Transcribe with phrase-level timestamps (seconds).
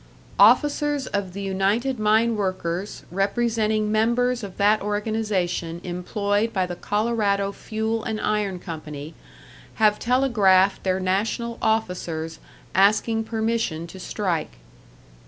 [0.39, 7.51] Officers of the United Mine Workers representing members of that organisation employed by the Colorado
[7.51, 9.13] Fuel and Iron Company,
[9.75, 12.39] have telegraphed their national officers
[12.73, 14.53] asking permission to strike.